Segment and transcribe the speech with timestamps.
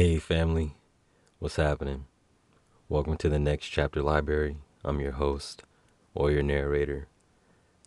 [0.00, 0.76] Hey, family,
[1.40, 2.06] what's happening?
[2.88, 4.56] Welcome to the Next Chapter Library.
[4.82, 5.62] I'm your host
[6.14, 7.06] or your narrator,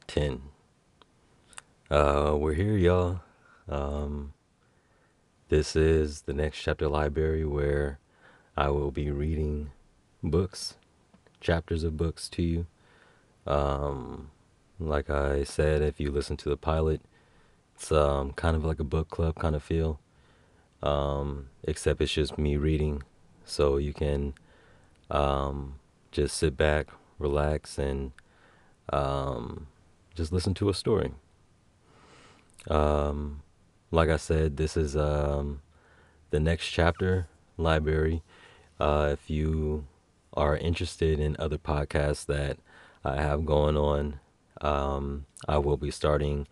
[0.05, 0.43] 10.
[1.89, 3.21] Uh, we're here, y'all.
[3.68, 4.34] Um,
[5.49, 7.97] this is the Next Chapter Library where
[8.55, 9.71] I will be reading
[10.21, 10.75] books,
[11.41, 12.68] chapters of books to you.
[13.48, 14.30] Um,
[14.80, 17.02] like I said, if you listen to the pilot,
[17.75, 20.00] it's um, kind of like a book club kind of feel,
[20.84, 23.01] um, except it's just me reading.
[23.46, 24.33] So you can
[25.09, 25.75] um,
[26.11, 28.11] just sit back, relax, and
[28.92, 29.68] um,
[30.14, 31.11] just listen to a story.
[32.69, 33.42] Um,
[33.92, 35.61] like I said, this is um,
[36.30, 38.22] the next chapter library.
[38.80, 39.86] Uh, if you
[40.34, 42.58] are interested in other podcasts that
[43.03, 44.20] I have going on,
[44.61, 46.47] um, I will be starting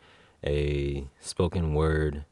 [0.45, 2.25] a spoken word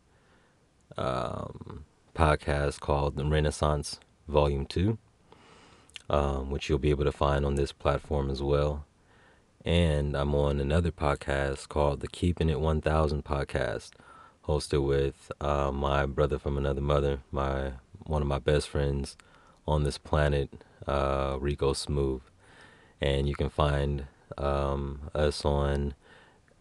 [0.97, 1.85] um,
[2.19, 3.97] podcast called The Renaissance
[4.27, 4.97] Volume 2,
[6.09, 8.83] um, which you'll be able to find on this platform as well.
[9.63, 13.91] And I'm on another podcast called the Keeping It 1000 podcast,
[14.45, 19.15] hosted with uh, my brother from another mother, my one of my best friends
[19.65, 20.49] on this planet,
[20.87, 22.23] uh, Rico Smooth.
[22.99, 25.93] And you can find um, us on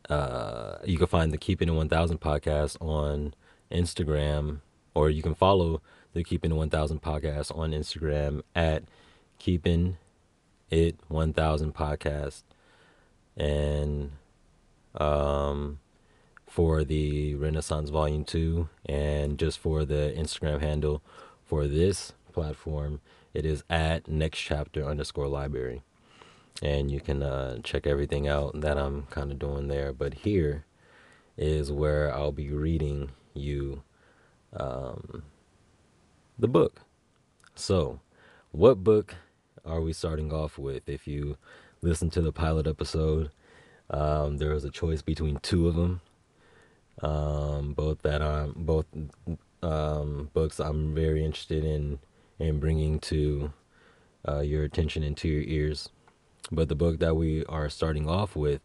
[0.08, 3.34] uh, you can find the Keeping It 1000 podcast on
[3.72, 4.60] Instagram,
[4.98, 5.80] or you can follow
[6.12, 8.82] the Keeping It 1000 podcast on Instagram at
[9.38, 9.96] Keeping
[10.70, 12.42] It 1000 podcast.
[13.36, 14.10] And
[14.96, 15.78] um,
[16.48, 21.00] for the Renaissance Volume 2, and just for the Instagram handle
[21.46, 23.00] for this platform,
[23.32, 25.82] it is at next chapter underscore library
[26.60, 29.92] and you can uh, check everything out that I'm kind of doing there.
[29.92, 30.64] But here
[31.36, 33.84] is where I'll be reading you
[34.54, 35.22] um,
[36.38, 36.82] the book.
[37.54, 38.00] So,
[38.52, 39.16] what book
[39.64, 40.88] are we starting off with?
[40.88, 41.36] If you
[41.82, 43.30] listen to the pilot episode,
[43.90, 46.00] um, there was a choice between two of them.
[47.02, 48.86] Um, both that are both
[49.62, 52.00] um, books I'm very interested in
[52.38, 53.52] in bringing to
[54.26, 55.90] uh, your attention and to your ears.
[56.50, 58.60] But the book that we are starting off with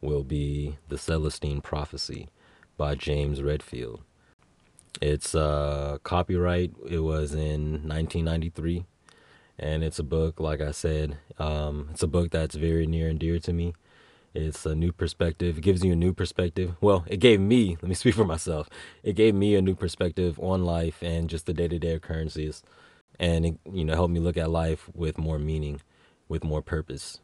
[0.00, 2.28] will be The Celestine Prophecy
[2.76, 4.02] by James Redfield.
[5.00, 8.84] It's uh, copyright, it was in 1993.
[9.58, 13.18] And it's a book, like I said, um, it's a book that's very near and
[13.18, 13.74] dear to me.
[14.32, 15.58] It's a new perspective.
[15.58, 16.76] It gives you a new perspective.
[16.80, 18.68] Well, it gave me, let me speak for myself,
[19.02, 22.62] it gave me a new perspective on life and just the day to day occurrences.
[23.18, 25.82] And it, you know, helped me look at life with more meaning
[26.30, 27.20] with more purpose.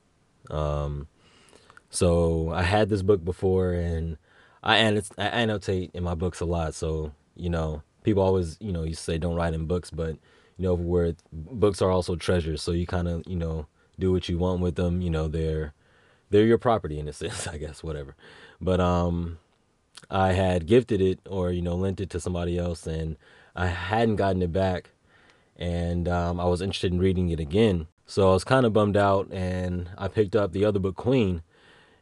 [0.51, 1.07] Um,
[1.89, 4.19] so I had this book before, and
[4.63, 6.75] I annotate in my books a lot.
[6.75, 10.17] So you know, people always you know you say don't write in books, but
[10.57, 12.63] you know where books are also treasures.
[12.63, 13.67] So you kind of you know
[13.99, 15.01] do what you want with them.
[15.01, 15.75] You know they're
[16.31, 18.17] they're your property in a sense, I guess, whatever.
[18.61, 19.39] But um,
[20.11, 23.17] I had gifted it or you know lent it to somebody else, and
[23.55, 24.91] I hadn't gotten it back,
[25.57, 27.89] and um, I was interested in reading it again.
[28.07, 31.43] So I was kind of bummed out, and I picked up the other book, Queen,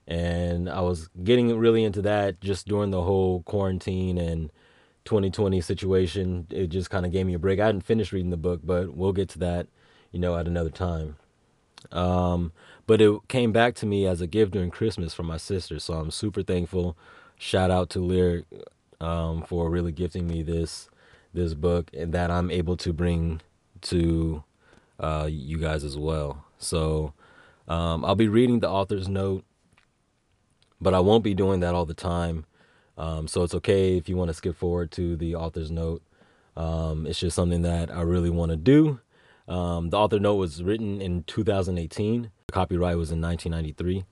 [0.07, 4.51] and I was getting really into that just during the whole quarantine and
[5.05, 6.47] 2020 situation.
[6.51, 7.61] It just kind of gave me a break.
[7.61, 9.67] I hadn't finished reading the book, but we'll get to that,
[10.13, 11.17] you know, at another time.
[11.93, 12.53] Um,
[12.87, 15.95] but it came back to me as a gift during Christmas from my sister, so
[15.95, 16.97] I'm super thankful.
[17.39, 18.45] Shout out to Lyric
[19.01, 20.89] um, for really gifting me this
[21.33, 23.41] this book and that I'm able to bring
[23.83, 24.45] to
[25.01, 26.45] uh, you guys as well.
[26.59, 27.13] So
[27.67, 29.45] um, I'll be reading the author's note,
[30.81, 32.47] but I won't be doing that all the time.
[32.97, 36.03] Um, so it's okay if you want to skip forward to the author's note.
[36.57, 39.01] Um, it's just something that I really want to do.
[39.49, 42.31] Um, the author note was written in 2018.
[42.47, 44.05] The copyright was in 1993.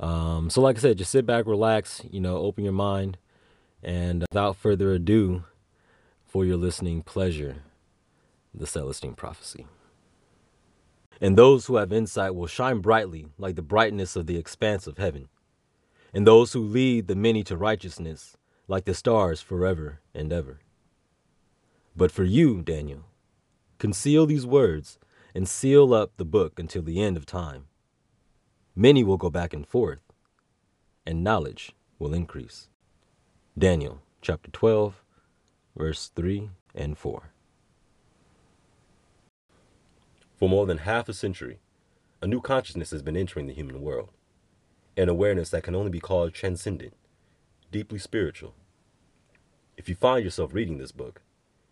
[0.00, 3.16] Um, so, like I said, just sit back, relax, you know, open your mind,
[3.82, 5.44] and without further ado,
[6.26, 7.58] for your listening pleasure,
[8.52, 9.66] the Celestine Prophecy.
[11.20, 14.98] And those who have insight will shine brightly like the brightness of the expanse of
[14.98, 15.28] heaven.
[16.14, 18.36] And those who lead the many to righteousness
[18.68, 20.60] like the stars forever and ever.
[21.96, 23.04] But for you, Daniel,
[23.78, 24.98] conceal these words
[25.34, 27.66] and seal up the book until the end of time.
[28.76, 30.00] Many will go back and forth,
[31.04, 32.68] and knowledge will increase.
[33.58, 35.02] Daniel chapter 12,
[35.76, 37.30] verse 3 and 4.
[40.36, 41.58] For more than half a century,
[42.22, 44.10] a new consciousness has been entering the human world,
[44.96, 46.94] an awareness that can only be called transcendent,
[47.70, 48.54] deeply spiritual.
[49.76, 51.22] If you find yourself reading this book,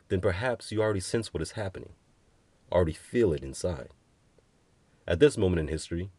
[0.09, 1.93] then perhaps you already sense what is happening,
[2.71, 3.91] already feel it inside.
[5.07, 6.11] At this moment in history,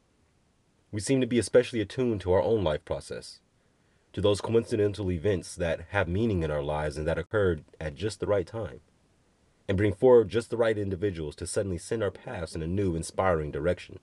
[0.92, 3.40] we seem to be especially attuned to our own life process,
[4.14, 8.20] to those coincidental events that have meaning in our lives and that occurred at just
[8.20, 8.80] the right time,
[9.68, 12.96] and bring forward just the right individuals to suddenly send our paths in a new,
[12.96, 14.00] inspiring direction.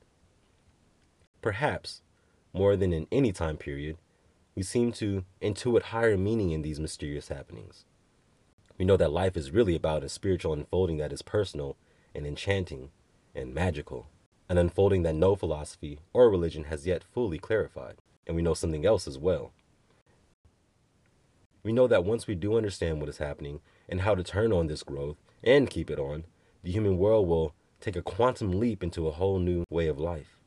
[1.42, 2.02] Perhaps,
[2.52, 3.96] more than in any time period,
[4.54, 7.84] we seem to intuit higher meaning in these mysterious happenings.
[8.78, 11.76] We know that life is really about a spiritual unfolding that is personal
[12.14, 12.90] and enchanting
[13.34, 14.08] and magical,
[14.48, 17.96] an unfolding that no philosophy or religion has yet fully clarified.
[18.26, 19.52] And we know something else as well.
[21.62, 24.66] We know that once we do understand what is happening and how to turn on
[24.66, 26.24] this growth and keep it on,
[26.62, 30.38] the human world will take a quantum leap into a whole new way of life,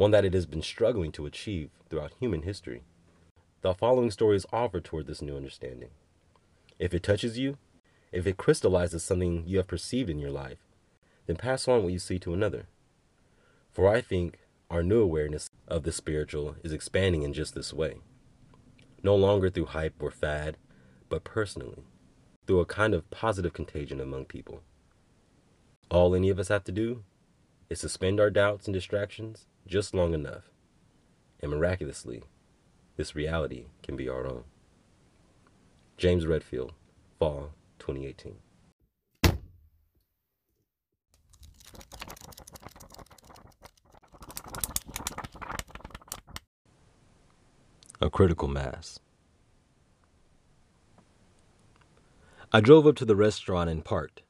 [0.00, 2.80] one that it has been struggling to achieve throughout human history.
[3.60, 5.90] The following stories offer toward this new understanding.
[6.78, 7.58] If it touches you,
[8.10, 10.56] if it crystallizes something you have perceived in your life,
[11.26, 12.64] then pass on what you see to another.
[13.70, 14.38] For I think
[14.70, 17.98] our new awareness of the spiritual is expanding in just this way.
[19.02, 20.56] No longer through hype or fad,
[21.10, 21.84] but personally,
[22.46, 24.62] through a kind of positive contagion among people.
[25.90, 27.04] All any of us have to do
[27.68, 30.50] is suspend our doubts and distractions just long enough,
[31.38, 32.24] and miraculously,
[32.96, 34.42] this reality can be our own.
[35.96, 36.72] James Redfield,
[37.20, 38.34] Fall 2018.
[48.00, 48.98] A critical mass.
[52.52, 54.22] I drove up to the restaurant and parked,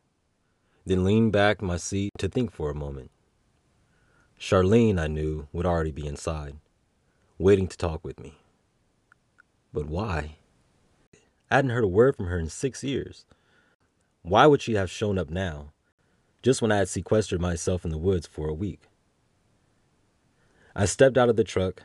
[0.85, 3.11] then leaned back my seat to think for a moment.
[4.41, 6.57] Charlene, I knew, would already be inside,
[7.37, 8.37] waiting to talk with me.
[9.71, 10.37] But why?
[11.51, 13.27] I hadn't heard a word from her in six years.
[14.23, 15.73] Why would she have shown up now,
[16.43, 18.89] just when I had sequestered myself in the woods for a week?
[20.75, 21.83] I stepped out of the truck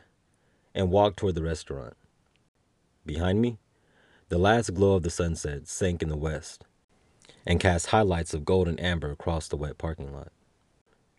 [0.74, 1.94] and walked toward the restaurant.
[3.04, 3.58] Behind me,
[4.30, 6.64] the last glow of the sunset sank in the west
[7.46, 10.32] and cast highlights of gold and amber across the wet parking lot.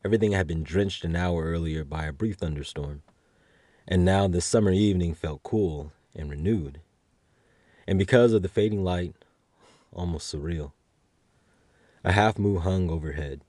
[0.06, 3.02] Everything had been drenched an hour earlier by a brief thunderstorm,
[3.88, 6.82] and now the summer evening felt cool and renewed.
[7.88, 9.16] And because of the fading light,
[9.92, 10.72] almost surreal.
[12.04, 13.42] A half moon hung overhead.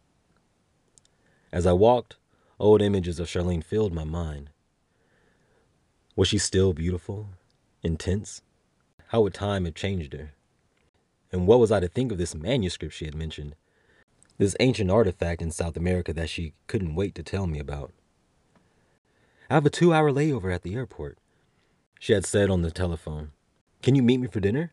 [1.53, 2.17] As I walked,
[2.59, 4.51] old images of Charlene filled my mind.
[6.17, 7.29] Was she still beautiful,
[7.83, 8.43] intense?
[9.09, 10.33] How would time have changed her?
[11.31, 13.55] And what was I to think of this manuscript she had mentioned?
[14.39, 17.93] This ancient artifact in South America that she couldn't wait to tell me about.
[19.51, 21.19] I have a two hour layover at the airport,
[21.99, 23.33] she had said on the telephone.
[23.83, 24.73] Can you meet me for dinner?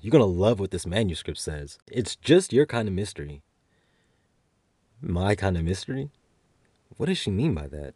[0.00, 1.78] You're to love what this manuscript says.
[1.90, 3.42] It's just your kind of mystery.
[5.02, 6.10] My kind of mystery?
[6.96, 7.94] What does she mean by that?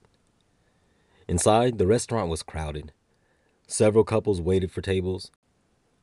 [1.29, 2.93] Inside, the restaurant was crowded.
[3.67, 5.31] Several couples waited for tables.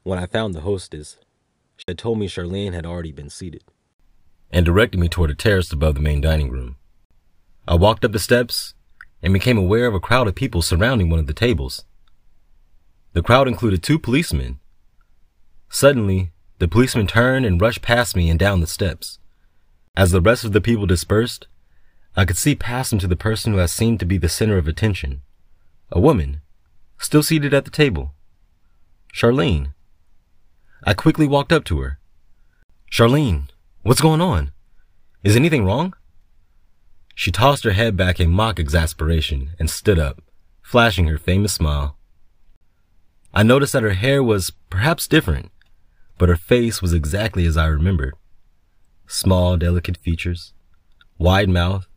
[0.02, 1.18] When I found the hostess,
[1.76, 3.64] she had told me Charlene had already been seated
[4.52, 6.78] and directed me toward a terrace above the main dining room.
[7.68, 8.74] I walked up the steps
[9.22, 11.86] and became aware of a crowd of people surrounding one of the tables.
[13.14, 14.60] The crowd included two policemen.
[15.70, 19.20] Suddenly, the policeman turned and rushed past me and down the steps.
[19.96, 21.48] As the rest of the people dispersed,
[22.16, 24.58] I could see past him to the person who had seemed to be the center
[24.58, 25.22] of attention.
[25.92, 26.42] A woman,
[27.00, 28.14] still seated at the table.
[29.14, 29.74] Charlene.
[30.84, 32.00] I quickly walked up to her.
[32.92, 33.50] Charlene,
[33.88, 34.52] what's going on?
[35.24, 35.94] Is anything wrong?
[37.16, 40.22] She tossed her head back in mock exasperation and stood up,
[40.62, 41.98] flashing her famous smile.
[43.34, 45.52] I noticed that her hair was perhaps different,
[46.18, 48.16] but her face was exactly as I remembered.
[49.08, 50.52] Small, delicate features,
[51.18, 51.88] wide mouth,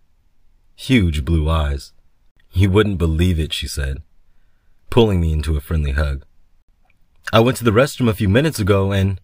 [0.77, 1.93] huge blue eyes.
[2.53, 3.99] You wouldn't believe it, she said,
[4.91, 6.25] pulling me into a friendly hug.
[7.33, 9.21] I went to the restroom a few minutes ago and,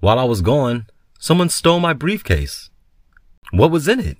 [0.00, 0.86] while I was gone,
[1.22, 2.68] someone stole my briefcase.
[3.52, 4.18] What was in it?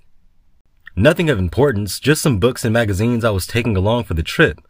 [0.95, 4.61] Nothing of importance, just some books and magazines I was taking along for the trip.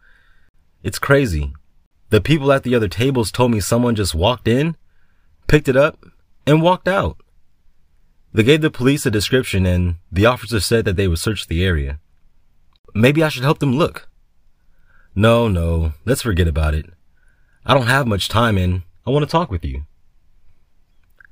[0.82, 1.52] It's crazy.
[2.10, 4.76] The people at the other tables told me someone just walked in,
[5.46, 6.04] picked it up,
[6.44, 7.18] and walked out.
[8.32, 11.64] They gave the police a description and the officer said that they would search the
[11.64, 12.00] area.
[12.96, 14.08] Maybe I should help them look.
[15.14, 16.86] No, no, let's forget about it.
[17.64, 19.84] I don't have much time and I want to talk with you.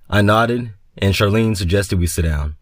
[0.09, 2.57] I nodded and Charlene suggested we sit down.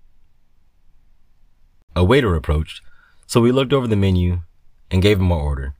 [1.97, 2.83] A waiter approached,
[3.27, 4.41] so we looked over the menu
[4.91, 5.75] and gave him our order.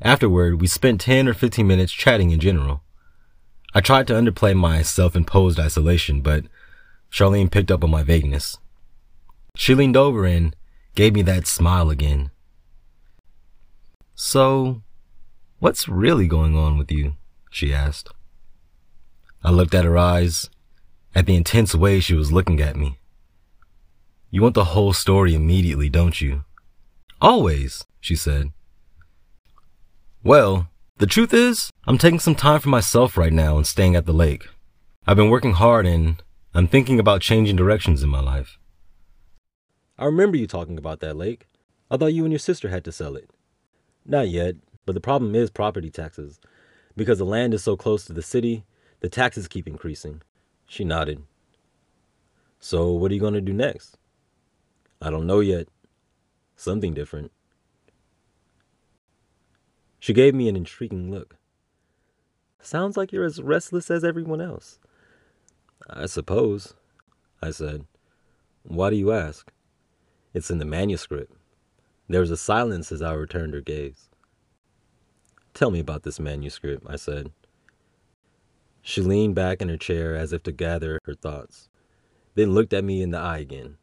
[0.00, 2.82] Afterward, we spent 10 or 15 minutes chatting in general.
[3.74, 6.44] I tried to underplay my self imposed isolation, but
[7.10, 8.58] Charlene picked up on my vagueness.
[9.54, 10.54] She leaned over and
[10.94, 12.30] gave me that smile again.
[14.14, 14.82] So,
[15.58, 17.16] what's really going on with you?
[17.50, 18.08] she asked.
[19.42, 20.50] I looked at her eyes,
[21.16, 22.98] at the intense way she was looking at me.
[24.30, 26.44] You want the whole story immediately, don't you?
[27.22, 28.52] Always, she said.
[30.22, 30.68] Well,
[30.98, 34.12] the truth is, I'm taking some time for myself right now and staying at the
[34.12, 34.46] lake.
[35.06, 38.58] I've been working hard and I'm thinking about changing directions in my life.
[39.98, 41.46] I remember you talking about that lake.
[41.90, 43.30] I thought you and your sister had to sell it.
[44.04, 46.40] Not yet, but the problem is property taxes.
[46.94, 48.66] Because the land is so close to the city,
[49.00, 50.20] the taxes keep increasing.
[50.66, 51.22] She nodded.
[52.58, 53.96] So, what are you going to do next?
[55.00, 55.68] I don't know yet.
[56.56, 57.30] Something different.
[59.98, 61.36] She gave me an intriguing look.
[62.60, 64.78] Sounds like you're as restless as everyone else.
[65.88, 66.74] I suppose,
[67.42, 67.86] I said.
[68.64, 69.52] Why do you ask?
[70.34, 71.32] It's in the manuscript.
[72.08, 74.08] There was a silence as I returned her gaze.
[75.54, 77.32] Tell me about this manuscript, I said.
[78.88, 81.68] She leaned back in her chair as if to gather her thoughts,
[82.36, 83.78] then looked at me in the eye again.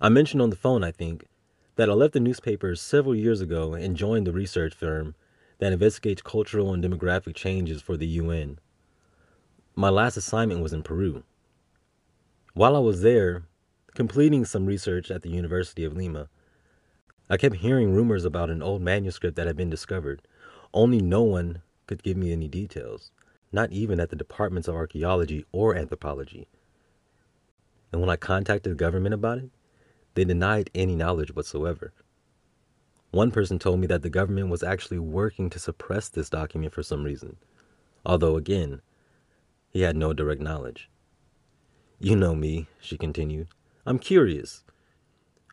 [0.00, 1.28] I mentioned on the phone, I think,
[1.76, 5.14] that I left the newspaper several years ago and joined the research firm
[5.60, 8.58] that investigates cultural and demographic changes for the UN.
[9.76, 11.22] My last assignment was in Peru.
[12.52, 13.44] While I was there,
[13.94, 16.28] completing some research at the University of Lima,
[17.30, 20.20] I kept hearing rumors about an old manuscript that had been discovered.
[20.72, 23.12] Only no one could give me any details,
[23.54, 26.48] not even at the departments of archaeology or anthropology.
[27.92, 29.50] And when I contacted the government about it,
[30.14, 31.92] they denied any knowledge whatsoever.
[33.12, 36.82] One person told me that the government was actually working to suppress this document for
[36.82, 37.36] some reason,
[38.04, 38.82] although, again,
[39.70, 40.90] he had no direct knowledge.
[42.00, 43.46] You know me, she continued.
[43.86, 44.64] I'm curious.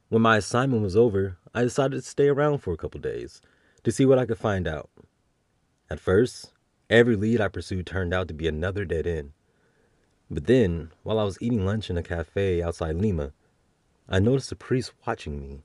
[0.10, 3.42] When my assignment was over, I decided to stay around for a couple days
[3.84, 4.90] to see what I could find out.
[5.90, 6.52] At first,
[6.92, 9.32] every lead I pursued turned out to be another dead end.
[10.30, 13.32] But then, while I was eating lunch in a cafe outside Lima,
[14.08, 15.64] I noticed a priest watching me.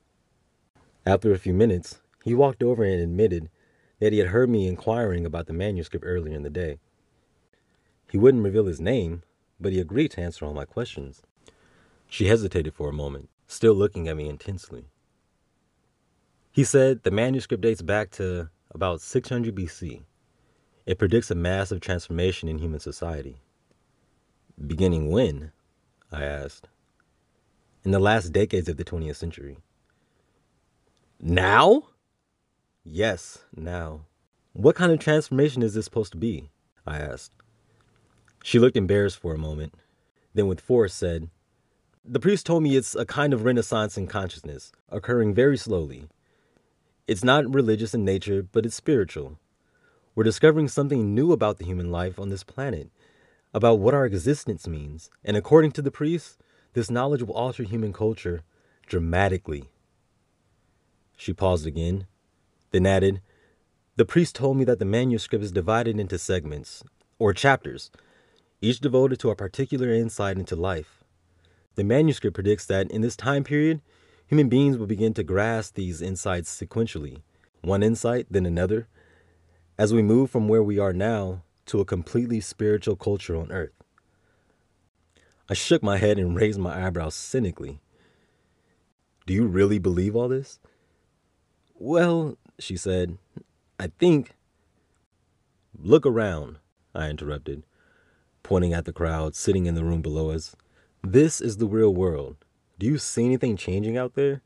[1.05, 3.49] After a few minutes, he walked over and admitted
[3.99, 6.79] that he had heard me inquiring about the manuscript earlier in the day.
[8.09, 9.23] He wouldn't reveal his name,
[9.59, 11.21] but he agreed to answer all my questions.
[12.09, 14.85] She hesitated for a moment, still looking at me intensely.
[16.51, 20.03] He said the manuscript dates back to about 600 BC.
[20.87, 23.41] It predicts a massive transformation in human society.
[24.65, 25.51] Beginning when?
[26.11, 26.69] I asked
[27.83, 29.57] in the last decades of the 20th century.
[31.19, 31.89] Now?
[32.83, 34.01] Yes, now.
[34.53, 36.49] What kind of transformation is this supposed to be?
[36.85, 37.31] I asked.
[38.43, 39.73] She looked embarrassed for a moment,
[40.33, 41.29] then with force said,
[42.05, 46.07] The priest told me it's a kind of renaissance in consciousness, occurring very slowly.
[47.07, 49.37] It's not religious in nature, but it's spiritual.
[50.17, 52.89] We're discovering something new about the human life on this planet,
[53.53, 56.39] about what our existence means, and according to the priests,
[56.73, 58.41] this knowledge will alter human culture
[58.87, 59.69] dramatically.
[61.15, 62.07] She paused again,
[62.71, 63.21] then added,
[63.95, 66.83] The priest told me that the manuscript is divided into segments,
[67.19, 67.91] or chapters,
[68.59, 71.03] each devoted to a particular insight into life.
[71.75, 73.81] The manuscript predicts that in this time period,
[74.25, 77.21] human beings will begin to grasp these insights sequentially,
[77.61, 78.87] one insight, then another,
[79.77, 83.73] as we move from where we are now to a completely spiritual culture on earth.
[85.49, 87.79] I shook my head and raised my eyebrows cynically.
[89.25, 90.59] Do you really believe all this?
[91.75, 93.17] Well, she said,
[93.79, 94.33] I think.
[95.79, 96.57] Look around,
[96.95, 97.63] I interrupted,
[98.41, 100.55] pointing at the crowd sitting in the room below us.
[101.03, 102.37] This is the real world.
[102.79, 104.41] Do you see anything changing out there?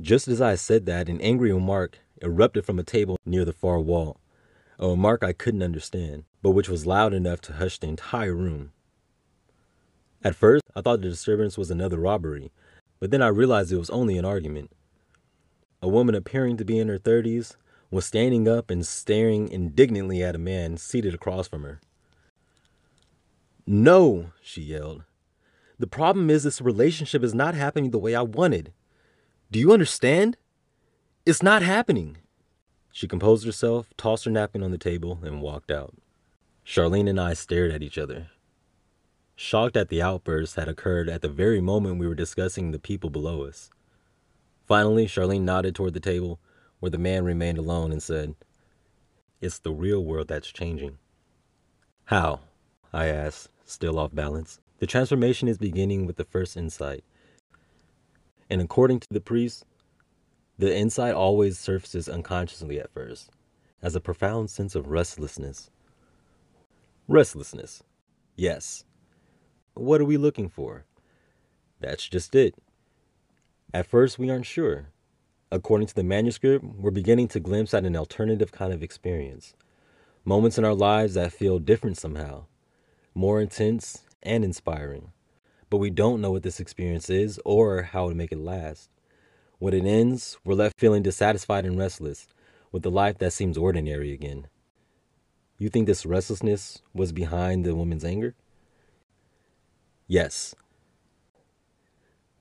[0.00, 3.80] Just as I said that, an angry remark erupted from a table near the far
[3.80, 4.20] wall,
[4.78, 8.72] a remark I couldn't understand, but which was loud enough to hush the entire room.
[10.24, 12.52] At first, I thought the disturbance was another robbery,
[13.00, 14.70] but then I realized it was only an argument.
[15.82, 17.56] A woman appearing to be in her 30s
[17.90, 21.80] was standing up and staring indignantly at a man seated across from her.
[23.66, 25.04] No, she yelled.
[25.78, 28.72] The problem is this relationship is not happening the way I wanted.
[29.50, 30.36] Do you understand?
[31.24, 32.18] It's not happening.
[32.92, 35.94] She composed herself, tossed her napkin on the table, and walked out.
[36.66, 38.28] Charlene and I stared at each other
[39.42, 43.10] shocked at the outburst had occurred at the very moment we were discussing the people
[43.10, 43.70] below us.
[44.66, 46.38] Finally, Charlene nodded toward the table,
[46.78, 48.36] where the man remained alone, and said,
[49.40, 50.98] It's the real world that's changing.
[52.04, 52.40] How?
[52.92, 54.60] I asked, still off balance.
[54.78, 57.02] The transformation is beginning with the first insight.
[58.48, 59.64] And according to the priest,
[60.58, 63.30] the insight always surfaces unconsciously at first,
[63.82, 65.70] as a profound sense of restlessness.
[67.08, 67.82] Restlessness.
[68.36, 68.84] Yes.
[69.74, 70.84] What are we looking for?
[71.80, 72.54] That's just it.
[73.74, 74.88] At first, we aren't sure.
[75.50, 79.54] According to the manuscript, we're beginning to glimpse at an alternative kind of experience.
[80.24, 82.44] Moments in our lives that feel different somehow,
[83.14, 85.12] more intense and inspiring.
[85.68, 88.88] But we don't know what this experience is or how to make it last.
[89.62, 92.26] When it ends, we're left feeling dissatisfied and restless,
[92.72, 94.48] with a life that seems ordinary again.
[95.56, 98.34] You think this restlessness was behind the woman's anger?
[100.08, 100.56] Yes.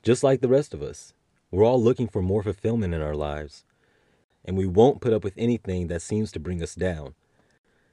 [0.02, 1.14] Just like the rest of us,
[1.52, 3.66] we're all looking for more fulfillment in our lives,
[4.44, 7.14] and we won't put up with anything that seems to bring us down.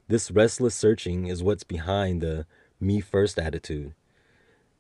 [0.09, 2.47] This restless searching is what's behind the
[2.81, 3.93] me first attitude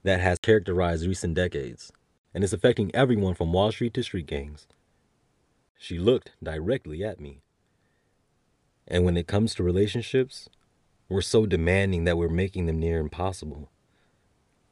[0.04, 1.92] that has characterized recent decades
[2.34, 4.66] and is affecting everyone from Wall Street to street gangs.
[5.78, 7.40] She looked directly at me.
[8.86, 10.48] And when it comes to relationships,
[11.08, 13.70] we're so demanding that we're making them near impossible.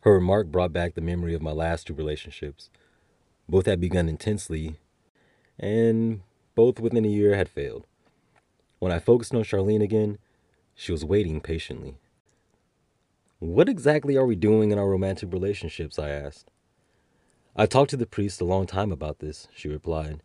[0.00, 2.70] Her remark brought back the memory of my last two relationships.
[3.48, 4.78] Both had begun intensely,
[5.58, 6.20] and
[6.54, 7.86] both within a year had failed.
[8.78, 10.18] When I focused on Charlene again,
[10.74, 11.96] she was waiting patiently.
[13.38, 15.98] What exactly are we doing in our romantic relationships?
[15.98, 16.50] I asked.
[17.58, 20.20] I talked to the priest a long time about this, she replied.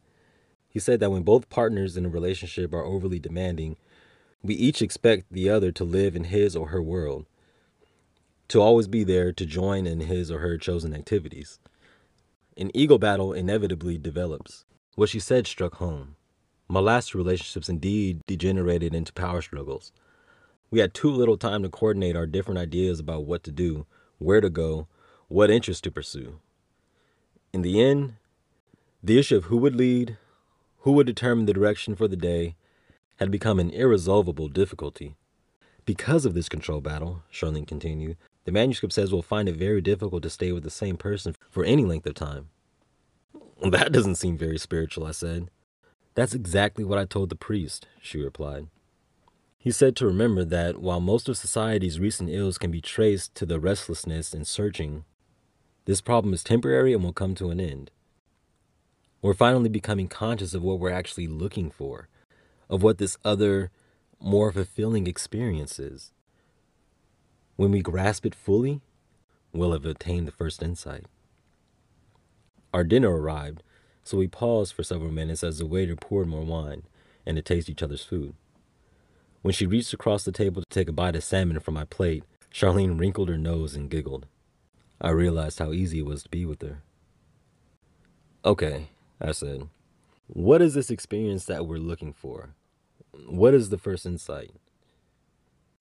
[0.68, 3.78] He said that when both partners in a relationship are overly demanding,
[4.44, 7.26] we each expect the other to live in his or her world,
[8.50, 11.60] to always be there to join in his or her chosen activities.
[12.58, 14.66] An ego battle inevitably develops.
[14.96, 16.18] What she said struck home.
[16.68, 19.94] My last relationships indeed degenerated into power struggles.
[20.70, 23.86] We had too little time to coordinate our different ideas about what to do,
[24.18, 24.88] where to go,
[25.30, 26.42] what interests to pursue.
[27.54, 28.14] In the end,
[29.04, 30.18] the issue of who would lead,
[30.80, 32.56] who would determine the direction for the day,
[33.18, 35.16] had become an irresolvable difficulty.
[35.86, 40.24] Because of this control battle, Charlene continued, the manuscript says we'll find it very difficult
[40.24, 42.50] to stay with the same person for any length of time.
[43.62, 45.50] That doesn't seem very spiritual, I said.
[46.16, 48.68] That's exactly what I told the priest, she replied.
[49.58, 53.46] He said to remember that while most of society's recent ills can be traced to
[53.46, 55.06] the restlessness and searching,
[55.92, 57.92] this problem is temporary and will come to an end.
[59.22, 62.08] We're finally becoming conscious of what we're actually looking for,
[62.70, 63.72] of what this other,
[64.18, 66.14] more fulfilling experience is.
[67.58, 68.80] When we grasp it fully,
[69.52, 71.08] we'll have attained the first insight.
[72.74, 73.62] Our dinner arrived,
[74.02, 76.84] so we paused for several minutes as the waiter poured more wine
[77.26, 78.34] and to taste each other's food.
[79.42, 82.24] When she reached across the table to take a bite of salmon from my plate,
[82.50, 84.26] Charlene wrinkled her nose and giggled.
[85.02, 86.84] I realized how easy it was to be with her.
[88.46, 89.68] Okay, I said.
[90.28, 92.56] What is this experience that we're looking for?
[93.28, 94.52] What is the first insight?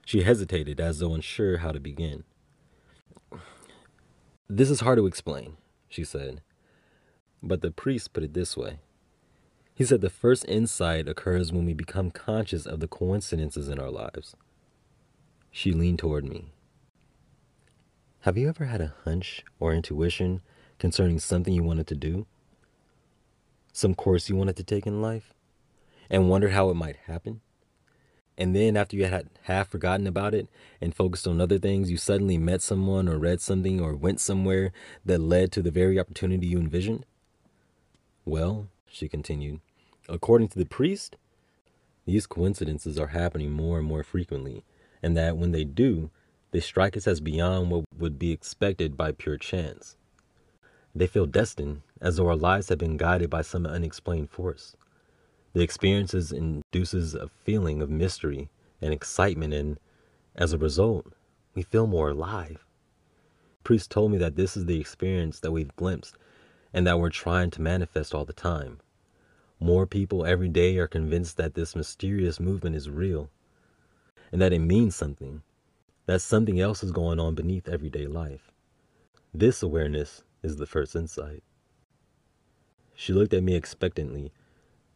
[0.05, 2.25] She hesitated as though unsure how to begin.
[4.49, 6.41] This is hard to explain, she said.
[7.43, 8.79] But the priest put it this way
[9.81, 13.89] he said the first insight occurs when we become conscious of the coincidences in our
[13.89, 14.37] lives.
[15.51, 16.53] She leaned toward me.
[18.25, 20.43] Have you ever had a hunch or intuition
[20.79, 22.27] concerning something you wanted to do?
[23.73, 25.33] Some course you wanted to take in life?
[26.11, 27.41] And wondered how it might happen?
[28.37, 30.49] And then, after you had half forgotten about it
[30.83, 34.73] and focused on other things, you suddenly met someone or read something or went somewhere
[35.03, 37.07] that led to the very opportunity you envisioned?
[38.27, 39.61] Well, she continued,
[40.11, 41.17] According to the priest,
[42.05, 44.63] these coincidences are happening more and more frequently,
[45.03, 46.11] and that when they do,
[46.51, 49.97] they strike us as beyond what would be expected by pure chance.
[50.95, 54.77] They feel destined, as though our lives have been guided by some unexplained force.
[55.53, 59.79] The experiences induces a feeling of mystery and excitement, and
[60.35, 61.13] as a result,
[61.55, 62.65] we feel more alive.
[63.63, 66.17] Priest told me that this is the experience that we've glimpsed
[66.73, 68.79] and that we're trying to manifest all the time.
[69.59, 73.29] More people every day are convinced that this mysterious movement is real
[74.33, 75.43] and that it means something,
[76.11, 78.51] that something else is going on beneath everyday life.
[79.33, 81.45] This awareness is the first insight.
[82.95, 84.33] She looked at me expectantly,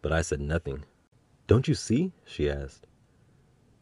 [0.02, 0.84] but I said nothing.
[1.46, 2.12] Don't you see?
[2.24, 2.86] she asked.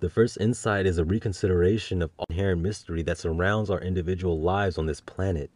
[0.00, 4.38] The first insight is a reconsideration of all the inherent mystery that surrounds our individual
[4.38, 5.50] lives on this planet.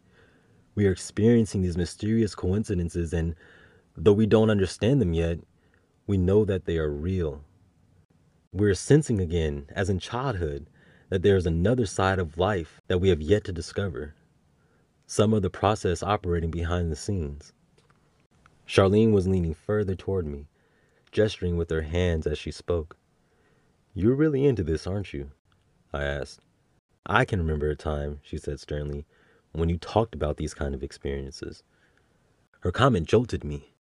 [0.73, 3.35] We are experiencing these mysterious coincidences and
[3.99, 5.39] Though we don't understand them yet,
[6.05, 7.43] we know that they are real.
[8.53, 10.67] We're sensing again, as in childhood,
[11.09, 14.15] that there is another side of life that we have yet to discover.
[15.05, 17.53] some of the process operating behind the scenes.
[18.67, 20.47] Charlene was leaning further toward me,
[21.11, 22.97] gesturing with her hands as she spoke.
[23.93, 25.31] You're really into this, aren't you?
[25.93, 26.41] I asked.
[27.05, 29.05] I can remember a time, she said sternly,
[29.53, 31.63] when you talked about these kind of experiences.
[32.61, 33.73] Her comment jolted me.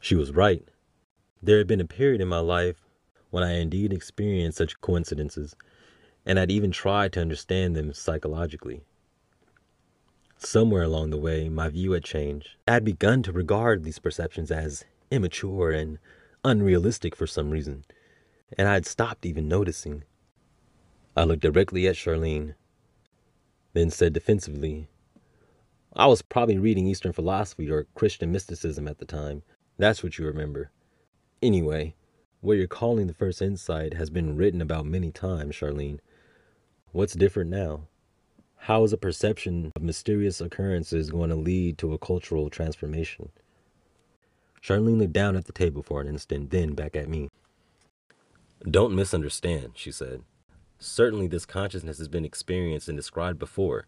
[0.00, 0.68] She was right.
[1.42, 2.86] There had been a period in my life
[3.30, 5.56] when I indeed experienced such coincidences,
[6.24, 8.82] and I'd even tried to understand them psychologically.
[10.38, 12.56] Somewhere along the way, my view had changed.
[12.66, 15.98] I had begun to regard these perceptions as immature and
[16.44, 17.84] unrealistic for some reason,
[18.58, 20.04] and I had stopped even noticing.
[21.16, 22.54] I looked directly at Charlene,
[23.72, 24.88] then said defensively,
[25.94, 29.42] I was probably reading Eastern philosophy or Christian mysticism at the time.
[29.76, 30.70] That's what you remember.
[31.42, 31.94] Anyway,
[32.40, 36.00] what you're calling the first insight has been written about many times, Charlene.
[36.92, 37.88] What's different now?
[38.56, 43.30] How is a perception of mysterious occurrences going to lead to a cultural transformation?
[44.62, 47.30] Charlene looked down at the table for an instant, then back at me.
[48.70, 50.22] Don't misunderstand, she said.
[50.78, 53.86] Certainly, this consciousness has been experienced and described before.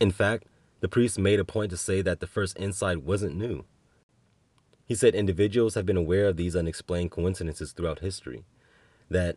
[0.00, 0.46] In fact,
[0.80, 3.66] the priest made a point to say that the first insight wasn't new.
[4.86, 8.44] He said individuals have been aware of these unexplained coincidences throughout history,
[9.10, 9.36] that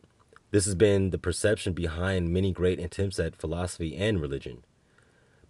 [0.51, 4.63] this has been the perception behind many great attempts at philosophy and religion.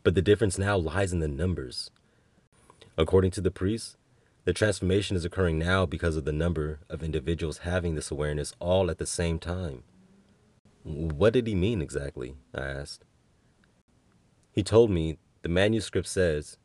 [0.03, 1.89] But the difference now lies in the numbers.
[2.97, 3.95] According to the priest,
[4.45, 8.89] the transformation is occurring now because of the number of individuals having this awareness all
[8.89, 9.83] at the same time.
[10.83, 12.35] What did he mean exactly?
[12.53, 13.05] I asked.
[14.51, 16.57] He told me the manuscript says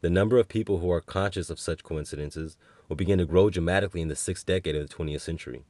[0.00, 2.56] the number of people who are conscious of such coincidences
[2.88, 5.64] will begin to grow dramatically in the sixth decade of the 20th century.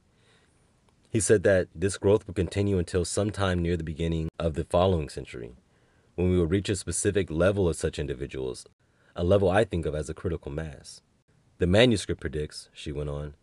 [1.11, 5.09] He said that this growth will continue until sometime near the beginning of the following
[5.09, 5.51] century,
[6.15, 8.65] when we will reach a specific level of such individuals,
[9.13, 11.01] a level I think of as a critical mass.
[11.57, 13.33] The manuscript predicts, she went on,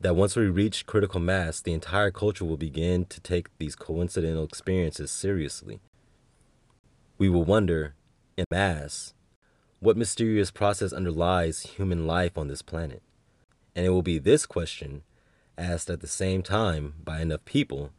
[0.00, 4.44] that once we reach critical mass, the entire culture will begin to take these coincidental
[4.44, 5.80] experiences seriously.
[7.18, 7.96] We will wonder,
[8.36, 9.14] in mass,
[9.80, 13.02] what mysterious process underlies human life on this planet.
[13.74, 15.02] And it will be this question
[15.56, 17.90] asked at the same time by enough people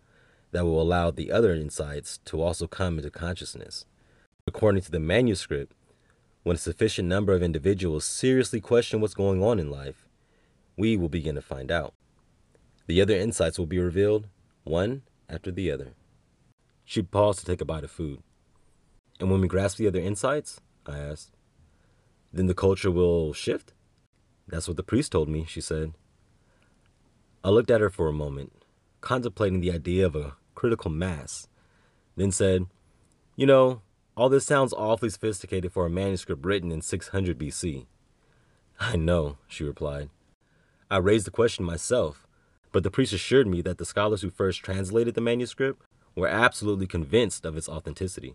[0.52, 3.86] that will allow the other insights to also come into consciousness.
[4.48, 5.74] According to the manuscript,
[6.44, 10.08] when a sufficient number of individuals seriously question what's going on in life,
[10.78, 11.94] we will begin to find out.
[12.88, 14.28] The other insights will be revealed,
[14.64, 15.94] one after the other.
[16.84, 18.22] She paused to take a bite of food.
[19.20, 21.32] And when we grasp the other insights, I asked,
[22.32, 23.74] then the culture will shift?
[24.48, 25.94] That's what the priest told me, she said.
[27.46, 28.52] I looked at her for a moment,
[29.02, 31.48] contemplating the idea of a critical mass,
[32.16, 32.66] then said,
[33.36, 33.82] You know,
[34.18, 37.86] all this sounds awfully sophisticated for a manuscript written in 600 BC.
[38.80, 40.10] I know, she replied.
[40.90, 42.26] I raised the question myself,
[42.72, 45.84] but the priest assured me that the scholars who first translated the manuscript
[46.16, 48.34] were absolutely convinced of its authenticity,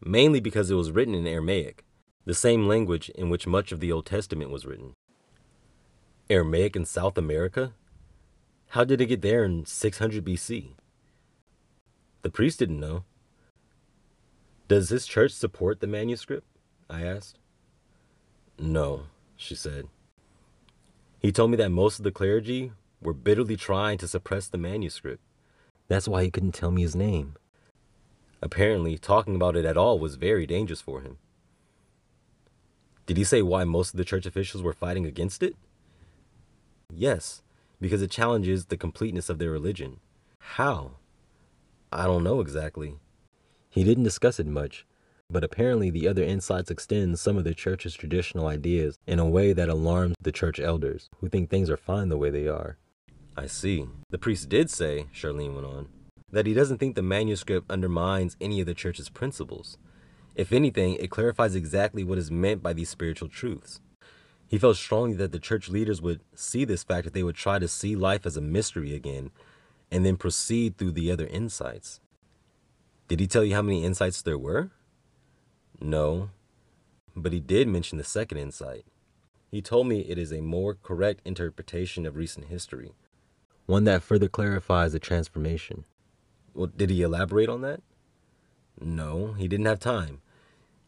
[0.00, 1.84] mainly because it was written in Aramaic,
[2.24, 4.92] the same language in which much of the Old Testament was written.
[6.30, 7.72] Aramaic in South America?
[8.68, 10.70] How did it get there in 600 BC?
[12.22, 13.04] The priest didn't know.
[14.68, 16.46] Does his church support the manuscript?
[16.90, 17.38] I asked.
[18.58, 19.04] No,
[19.36, 19.86] she said.
[21.20, 25.22] He told me that most of the clergy were bitterly trying to suppress the manuscript.
[25.88, 27.36] That's why he couldn't tell me his name.
[28.42, 31.18] Apparently, talking about it at all was very dangerous for him.
[33.06, 35.54] Did he say why most of the church officials were fighting against it?
[36.92, 37.42] Yes,
[37.80, 40.00] because it challenges the completeness of their religion.
[40.38, 40.92] How?
[41.92, 42.96] I don't know exactly.
[43.70, 44.86] He didn't discuss it much,
[45.28, 49.52] but apparently the other insights extend some of the church's traditional ideas in a way
[49.52, 52.78] that alarms the church elders, who think things are fine the way they are.
[53.36, 53.86] I see.
[54.10, 55.88] The priest did say, Charlene went on,
[56.30, 59.78] that he doesn't think the manuscript undermines any of the church's principles.
[60.34, 63.80] If anything, it clarifies exactly what is meant by these spiritual truths.
[64.48, 67.58] He felt strongly that the church leaders would see this fact that they would try
[67.58, 69.30] to see life as a mystery again
[69.90, 72.00] and then proceed through the other insights.
[73.08, 74.70] Did he tell you how many insights there were?
[75.80, 76.30] No,
[77.14, 78.84] but he did mention the second insight.
[79.50, 82.92] He told me it is a more correct interpretation of recent history,
[83.66, 85.84] one that further clarifies the transformation.
[86.54, 87.82] Well, did he elaborate on that?
[88.80, 90.20] No, he didn't have time.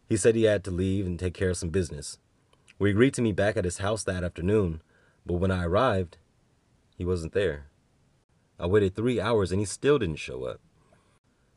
[0.09, 2.19] He said he had to leave and take care of some business.
[2.79, 4.83] We agreed to meet back at his house that afternoon,
[5.27, 6.19] but when I arrived,
[6.97, 7.67] he wasn't there.
[8.59, 10.61] I waited three hours and he still didn't show up.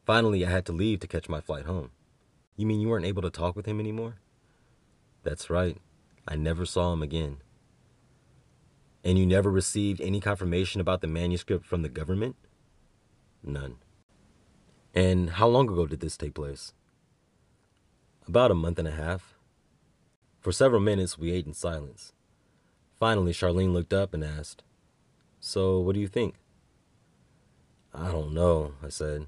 [0.06, 1.92] Finally, I had to leave to catch my flight home.
[2.56, 4.16] You mean you weren't able to talk with him anymore?
[5.24, 5.78] That's right.
[6.28, 7.38] I never saw him again.
[9.04, 12.36] And you never received any confirmation about the manuscript from the government?
[13.44, 13.78] None.
[14.94, 16.74] And how long ago did this take place?
[18.28, 19.36] About a month and a half.
[20.42, 22.14] For several minutes, we ate in silence.
[23.00, 24.64] Finally, Charlene looked up and asked,
[25.40, 26.34] So, what do you think?
[27.94, 29.28] I don't know, I said.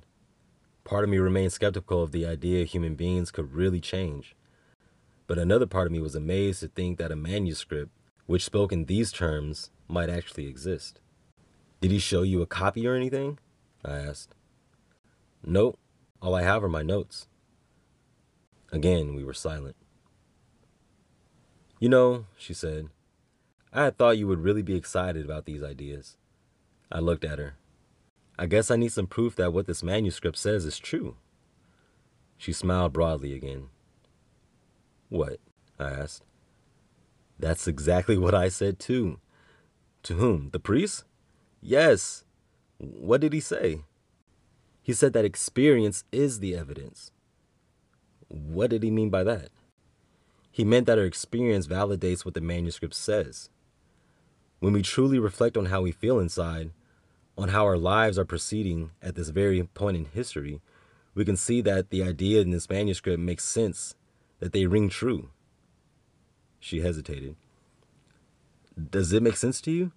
[0.83, 4.35] Part of me remained skeptical of the idea human beings could really change.
[5.27, 7.91] But another part of me was amazed to think that a manuscript,
[8.25, 10.99] which spoke in these terms, might actually exist.
[11.79, 13.37] Did he show you a copy or anything?
[13.85, 14.33] I asked.
[15.45, 15.77] Nope.
[16.23, 17.27] All I have are my notes.
[18.71, 19.75] Again, we were silent.
[21.83, 22.87] You know, she said,
[23.73, 26.15] I had thought you would really be excited about these ideas.
[26.89, 27.55] I looked at her.
[28.39, 31.17] I guess I need some proof that what this manuscript says is true.
[32.37, 33.67] She smiled broadly again.
[35.09, 35.41] What?
[35.77, 36.23] I asked.
[37.37, 39.19] That's exactly what I said too.
[40.03, 40.51] To whom?
[40.53, 41.03] The priest?
[41.59, 42.23] Yes.
[42.77, 43.81] What did he say?
[44.81, 47.11] He said that experience is the evidence.
[48.29, 49.49] What did he mean by that?
[50.53, 53.49] He meant that our experience validates what the manuscript says.
[54.59, 56.69] When we truly reflect on how we feel inside,
[57.35, 60.61] on how our lives are proceeding at this very point in history,
[61.15, 63.95] we can see that the idea in this manuscript makes sense,
[64.39, 65.31] that they ring true.
[66.59, 67.35] She hesitated.
[68.91, 69.91] Does it make sense to you?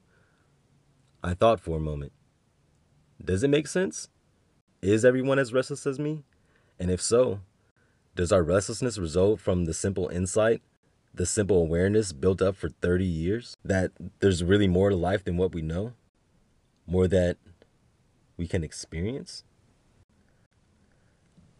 [1.22, 2.12] I thought for a moment.
[3.22, 4.08] Does it make sense?
[4.80, 6.22] Is everyone as restless as me?
[6.78, 7.40] And if so,
[8.16, 10.62] does our restlessness result from the simple insight,
[11.14, 15.36] the simple awareness built up for 30 years that there's really more to life than
[15.36, 15.92] what we know?
[16.86, 17.36] More that
[18.36, 19.44] we can experience?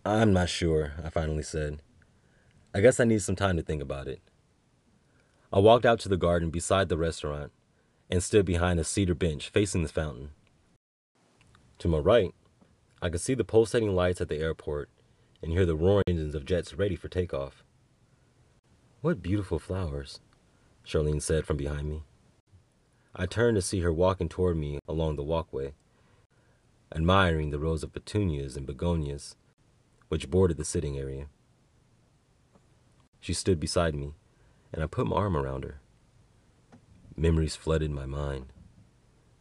[0.04, 1.82] I'm not sure, I finally said.
[2.74, 4.20] I guess I need some time to think about it.
[5.52, 7.52] I walked out to the garden beside the restaurant
[8.10, 10.30] and stood behind a cedar bench facing the fountain.
[11.78, 12.34] To my right,
[13.02, 14.88] I could see the pulsating lights at the airport
[15.42, 17.62] and hear the roaring engines of jets ready for takeoff.
[19.00, 20.20] What beautiful flowers,
[20.84, 22.02] Charlene said from behind me.
[23.14, 25.74] I turned to see her walking toward me along the walkway,
[26.94, 29.36] admiring the rows of petunias and begonias
[30.08, 31.26] which bordered the sitting area.
[33.20, 34.12] She stood beside me,
[34.72, 35.80] and I put my arm around her.
[37.16, 38.46] Memories flooded my mind.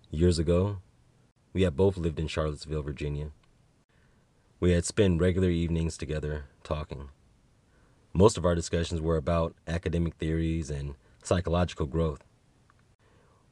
[0.10, 0.78] Years ago,
[1.54, 3.32] we had both lived in Charlottesville, Virginia.
[4.60, 7.10] We had spent regular evenings together talking.
[8.14, 12.24] Most of our discussions were about academic theories and psychological growth.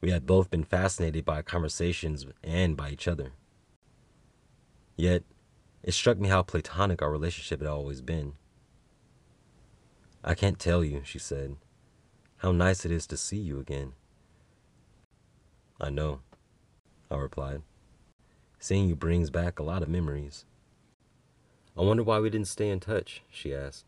[0.00, 3.32] We had both been fascinated by conversations and by each other.
[4.96, 5.24] Yet,
[5.82, 8.34] it struck me how platonic our relationship had always been.
[10.22, 11.56] I can't tell you, she said,
[12.38, 13.92] how nice it is to see you again.
[15.78, 16.20] I know,
[17.10, 17.60] I replied.
[18.58, 20.46] Seeing you brings back a lot of memories.
[21.76, 23.84] I wonder why we didn't stay in touch, she asked.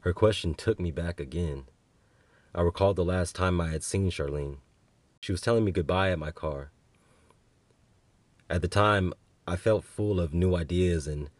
[0.00, 1.64] Her question took me back again.
[2.54, 4.56] I recalled the last time I had seen Charlene.
[5.20, 6.72] She was telling me goodbye at my car.
[8.50, 9.14] At the time,
[9.46, 11.30] I felt full of new ideas and,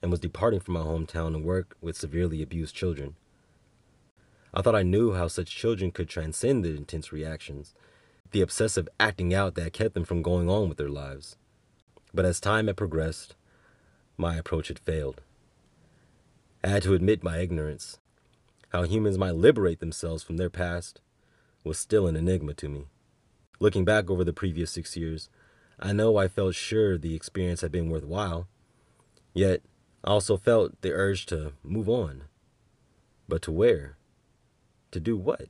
[0.00, 3.16] and was departing from my hometown to work with severely abused children.
[4.54, 7.74] I thought I knew how such children could transcend the intense reactions,
[8.30, 11.36] the obsessive acting out that kept them from going on with their lives.
[12.14, 13.36] But as time had progressed,
[14.20, 15.22] my approach had failed.
[16.62, 17.98] I had to admit my ignorance.
[18.68, 21.00] How humans might liberate themselves from their past
[21.64, 22.84] was still an enigma to me.
[23.58, 25.28] Looking back over the previous six years,
[25.78, 28.46] I know I felt sure the experience had been worthwhile,
[29.32, 29.62] yet
[30.04, 32.24] I also felt the urge to move on.
[33.28, 33.96] But to where?
[34.92, 35.48] To do what?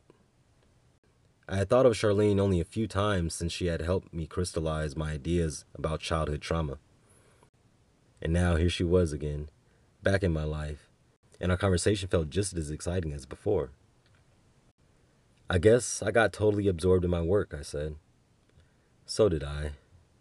[1.48, 4.96] I had thought of Charlene only a few times since she had helped me crystallize
[4.96, 6.78] my ideas about childhood trauma.
[8.22, 9.48] And now here she was again,
[10.02, 10.88] back in my life,
[11.40, 13.70] and our conversation felt just as exciting as before.
[15.48, 17.96] I guess I got totally absorbed in my work, I said.
[19.06, 19.72] So did I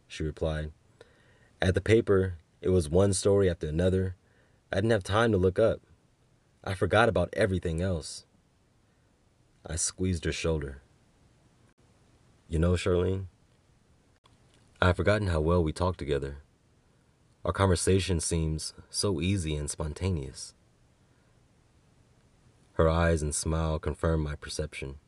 [0.10, 0.72] she replied.
[1.62, 4.16] At the paper, it was one story after another.
[4.74, 5.82] I didn't have time to look up.
[6.64, 8.26] I forgot about everything else.
[9.66, 10.82] I squeezed her shoulder.
[12.50, 13.26] You know, Charlene,
[14.82, 16.38] I've forgotten how well we talked together.
[17.50, 20.54] Our conversation seems so easy and spontaneous.
[22.74, 25.00] Her eyes and smile confirmed my perception.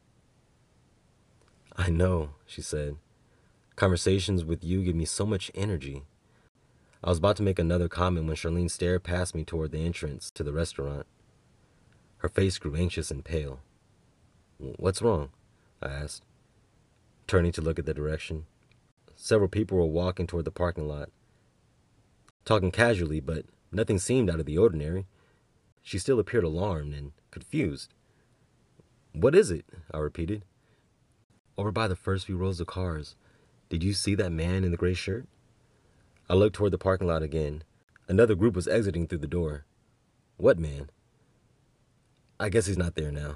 [1.77, 2.95] I know, she said.
[3.75, 6.01] Conversations with you give me so much energy.
[7.03, 10.31] I was about to make another comment when Charlene stared past me toward the entrance
[10.31, 11.05] to the restaurant.
[12.17, 13.59] Her face grew anxious and pale.
[14.57, 15.29] What's wrong?
[15.79, 16.23] I asked,
[17.27, 18.47] turning to look at the direction.
[19.15, 21.09] Several people were walking toward the parking lot,
[22.45, 25.07] talking casually, but nothing seemed out of the ordinary.
[25.81, 27.93] She still appeared alarmed and confused.
[29.13, 29.65] What is it?
[29.93, 30.43] I repeated.
[31.57, 33.15] Over by the first few rows of cars.
[33.69, 35.27] Did you see that man in the gray shirt?
[36.29, 37.63] I looked toward the parking lot again.
[38.07, 39.65] Another group was exiting through the door.
[40.37, 40.89] What man?
[42.39, 43.35] I guess he's not there now,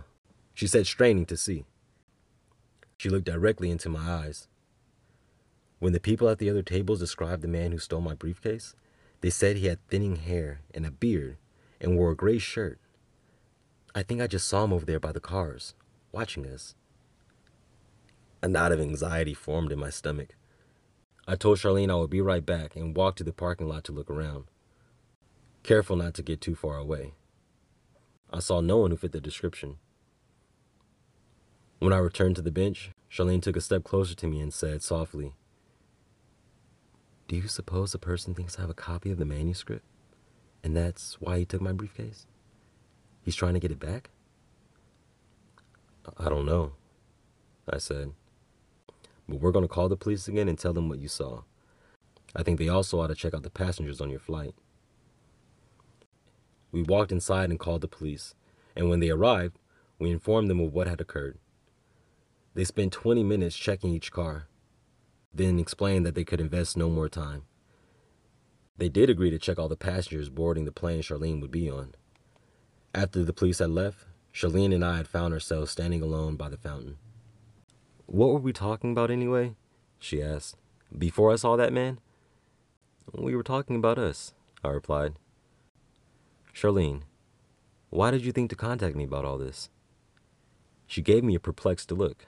[0.53, 1.65] she said, straining to see.
[2.97, 4.47] She looked directly into my eyes.
[5.79, 8.73] When the people at the other tables described the man who stole my briefcase,
[9.21, 11.37] they said he had thinning hair and a beard
[11.81, 12.79] and wore a gray shirt.
[13.93, 15.73] I think I just saw him over there by the cars,
[16.11, 16.75] watching us.
[18.41, 20.35] A knot of anxiety formed in my stomach.
[21.27, 23.91] I told Charlene I would be right back and walked to the parking lot to
[23.91, 24.45] look around,
[25.63, 27.13] careful not to get too far away.
[28.31, 29.77] I saw no one who fit the description.
[31.79, 34.83] When I returned to the bench, Charlene took a step closer to me and said
[34.83, 35.33] softly,
[37.27, 39.85] Do you suppose the person thinks I have a copy of the manuscript?
[40.63, 42.27] And that's why he took my briefcase?
[43.23, 44.11] He's trying to get it back?
[46.17, 46.73] I don't know,
[47.67, 48.13] I said.
[49.27, 51.41] But we're going to call the police again and tell them what you saw.
[52.35, 54.53] I think they also ought to check out the passengers on your flight.
[56.71, 58.35] We walked inside and called the police,
[58.75, 59.57] and when they arrived,
[59.97, 61.39] we informed them of what had occurred.
[62.53, 64.47] They spent 20 minutes checking each car,
[65.35, 67.43] then explained that they could invest no more time.
[68.77, 71.95] They did agree to check all the passengers boarding the plane Charlene would be on.
[72.93, 76.57] After the police had left, Charlene and I had found ourselves standing alone by the
[76.57, 76.97] fountain.
[78.05, 79.55] What were we talking about anyway?
[79.99, 80.57] She asked.
[80.97, 81.99] Before I saw that man?
[83.13, 85.13] We were talking about us, I replied.
[86.53, 87.01] Charlene,
[87.89, 89.69] why did you think to contact me about all this?
[90.87, 92.27] She gave me a perplexed look.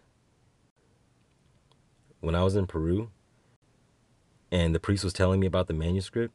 [2.27, 3.09] When I was in Peru
[4.51, 6.33] and the priest was telling me about the manuscript,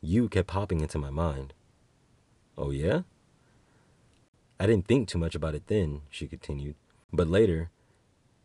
[0.00, 1.54] you kept popping into my mind.
[2.56, 3.00] Oh, yeah?
[4.60, 6.76] I didn't think too much about it then, she continued.
[7.12, 7.70] But later,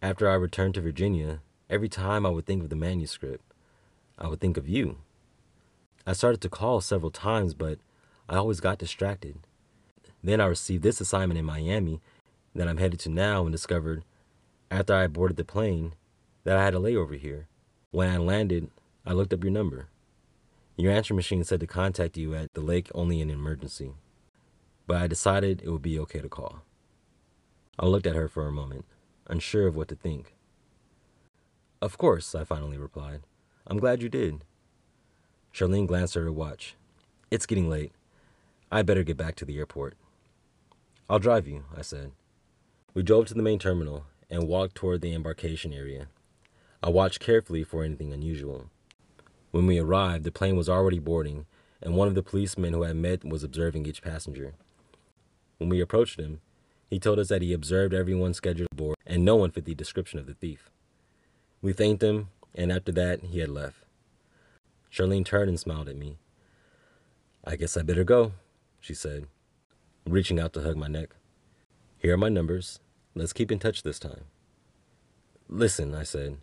[0.01, 3.45] after I returned to Virginia, every time I would think of the manuscript,
[4.17, 4.97] I would think of you.
[6.07, 7.77] I started to call several times, but
[8.27, 9.37] I always got distracted.
[10.23, 12.01] Then I received this assignment in Miami
[12.55, 14.03] that I'm headed to now and discovered,
[14.71, 15.93] after I boarded the plane,
[16.43, 17.47] that I had a layover here.
[17.91, 18.69] When I landed,
[19.05, 19.87] I looked up your number.
[20.77, 23.93] Your answer machine said to contact you at the lake only in an emergency.
[24.87, 26.63] But I decided it would be okay to call.
[27.77, 28.85] I looked at her for a moment
[29.27, 30.35] unsure of what to think.
[31.81, 33.21] Of course, I finally replied.
[33.65, 34.43] I'm glad you did.
[35.53, 36.75] Charlene glanced at her watch.
[37.31, 37.93] It's getting late.
[38.71, 39.95] I'd better get back to the airport.
[41.09, 42.11] I'll drive you, I said.
[42.93, 46.07] We drove to the main terminal and walked toward the embarkation area.
[46.83, 48.69] I watched carefully for anything unusual.
[49.51, 51.45] When we arrived, the plane was already boarding,
[51.81, 54.53] and one of the policemen who had met was observing each passenger.
[55.57, 56.41] When we approached him,
[56.89, 60.19] he told us that he observed everyone scheduled aboard and no one fit the description
[60.19, 60.69] of the thief.
[61.61, 63.77] We thanked him, and after that, he had left.
[64.91, 66.17] Charlene turned and smiled at me.
[67.45, 68.33] I guess I better go,
[68.79, 69.27] she said,
[70.07, 71.09] reaching out to hug my neck.
[71.97, 72.79] Here are my numbers.
[73.15, 74.25] Let's keep in touch this time.
[75.47, 76.37] Listen, I said.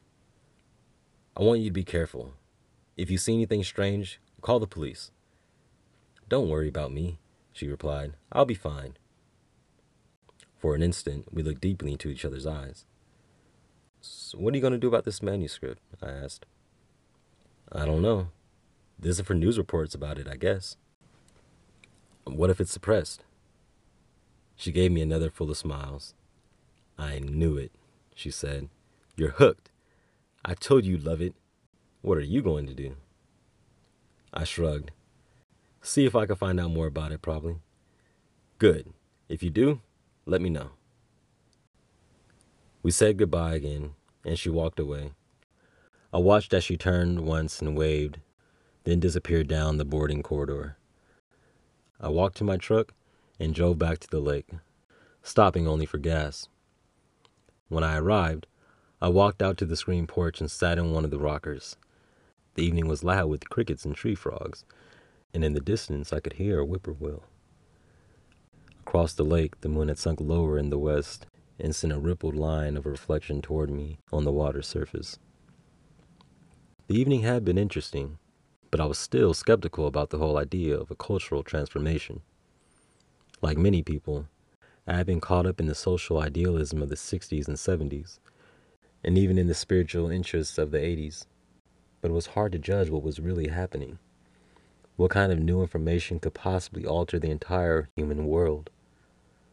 [1.38, 2.32] I want you to be careful.
[2.96, 5.12] If you see anything strange, call the police.
[6.28, 7.20] Don't worry about me,
[7.52, 8.14] she replied.
[8.32, 8.96] I'll be fine.
[10.58, 12.84] For an instant, we looked deeply into each other's eyes.
[14.00, 15.80] So what are you going to do about this manuscript?
[16.02, 16.44] I asked.
[17.70, 18.28] I don't know.
[18.98, 20.76] This is for news reports about it, I guess.
[22.24, 23.22] What if it's suppressed?
[24.56, 26.14] She gave me another full of smiles.
[26.98, 27.70] I knew it,
[28.12, 28.68] she said.
[29.14, 29.70] You're hooked.
[30.44, 31.34] I told you you'd love it.
[32.00, 32.96] What are you going to do?
[34.32, 34.92] I shrugged.
[35.82, 37.56] See if I can find out more about it, probably.
[38.58, 38.92] Good.
[39.28, 39.80] If you do,
[40.26, 40.70] let me know.
[42.82, 45.12] We said goodbye again, and she walked away.
[46.12, 48.18] I watched as she turned once and waved,
[48.84, 50.76] then disappeared down the boarding corridor.
[52.00, 52.94] I walked to my truck
[53.38, 54.48] and drove back to the lake,
[55.22, 56.48] stopping only for gas.
[57.68, 58.46] When I arrived,
[59.00, 61.76] I walked out to the screen porch and sat in one of the rockers.
[62.54, 64.64] The evening was loud with crickets and tree frogs,
[65.34, 67.22] and in the distance I could hear a whippoorwill.
[68.80, 71.26] Across the lake, the moon had sunk lower in the west
[71.60, 75.18] and sent a rippled line of reflection toward me on the water surface.
[76.88, 78.18] The evening had been interesting.
[78.70, 82.22] but I was still skeptical about the whole idea of a cultural transformation.
[83.40, 84.28] Like many people,
[84.86, 88.18] I had been caught up in the social idealism of the 60s and 70s,
[89.04, 91.26] and even in the spiritual interests of the 80s,
[92.00, 93.98] but it was hard to judge what was really happening.
[94.96, 98.70] What kind of new information could possibly alter the entire human world?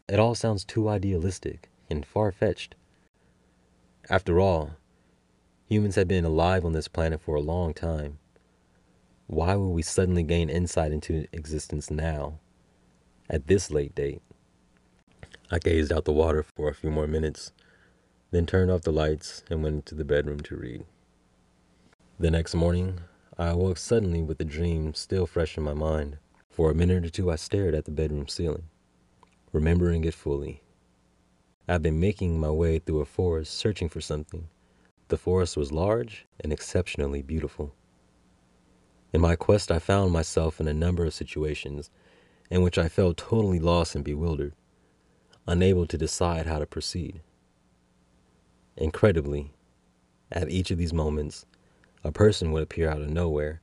[0.08, 2.74] It all sounds too idealistic and far fetched.
[4.08, 4.72] After all,
[5.68, 8.18] humans have been alive on this planet for a long time.
[9.26, 12.38] Why would we suddenly gain insight into existence now,
[13.28, 14.22] at this late date?
[15.50, 17.52] I gazed out the water for a few more minutes,
[18.36, 20.84] then turned off the lights and went into the bedroom to read.
[22.20, 23.00] The next morning,
[23.38, 26.18] I awoke suddenly with the dream still fresh in my mind.
[26.50, 28.64] For a minute or two, I stared at the bedroom ceiling,
[29.52, 30.62] remembering it fully.
[31.66, 34.48] I'd been making my way through a forest searching for something.
[35.08, 37.74] The forest was large and exceptionally beautiful.
[39.14, 41.90] In my quest, I found myself in a number of situations
[42.50, 44.52] in which I felt totally lost and bewildered,
[45.46, 47.22] unable to decide how to proceed.
[48.76, 49.52] Incredibly,
[50.30, 51.46] at each of these moments,
[52.04, 53.62] a person would appear out of nowhere,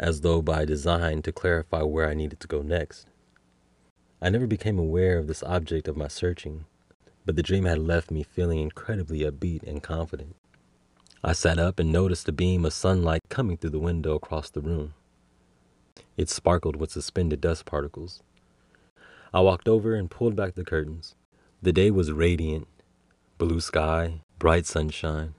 [0.00, 3.06] as though by design to clarify where I needed to go next.
[4.20, 6.64] I never became aware of this object of my searching,
[7.24, 10.34] but the dream had left me feeling incredibly upbeat and confident.
[11.22, 14.60] I sat up and noticed a beam of sunlight coming through the window across the
[14.60, 14.94] room.
[16.16, 18.20] It sparkled with suspended dust particles.
[19.32, 21.14] I walked over and pulled back the curtains.
[21.62, 22.66] The day was radiant
[23.38, 25.32] blue sky, bright sunshine,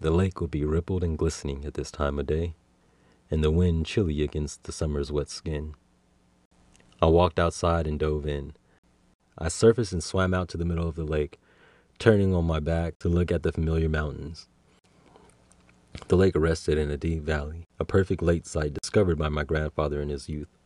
[0.00, 2.54] the lake would be rippled and glistening at this time of day,
[3.30, 5.74] and the wind chilly against the summer's wet skin.
[7.02, 8.54] I walked outside and dove in.
[9.36, 11.38] I surfaced and swam out to the middle of the lake,
[11.98, 14.48] turning on my back to look at the familiar mountains.
[16.08, 20.00] The lake rested in a deep valley, a perfect lake site discovered by my grandfather
[20.00, 20.56] in his youth.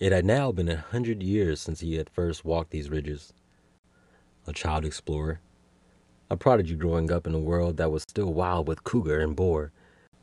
[0.00, 3.32] It had now been a hundred years since he had first walked these ridges.
[4.48, 5.38] A child explorer,
[6.34, 9.70] a prodigy growing up in a world that was still wild with cougar and boar,